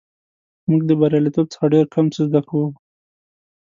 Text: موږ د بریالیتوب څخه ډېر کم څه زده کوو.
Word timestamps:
موږ 0.69 0.81
د 0.89 0.91
بریالیتوب 0.99 1.47
څخه 1.53 1.65
ډېر 1.73 1.85
کم 1.93 2.05
څه 2.13 2.21
زده 2.27 2.41
کوو. 2.47 2.67